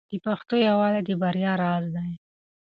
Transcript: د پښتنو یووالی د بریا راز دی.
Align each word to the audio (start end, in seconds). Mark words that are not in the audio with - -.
د 0.11 0.13
پښتنو 0.25 0.63
یووالی 0.67 1.01
د 1.05 1.09
بریا 1.21 1.53
راز 1.61 1.85
دی. 1.95 2.11